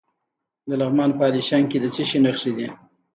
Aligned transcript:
د 0.67 0.69
لغمان 0.81 1.11
په 1.17 1.23
الیشنګ 1.29 1.65
کې 1.71 1.77
د 1.83 1.85
څه 1.95 2.03
شي 2.09 2.19
نښې 2.25 2.51
دي؟ 2.57 2.67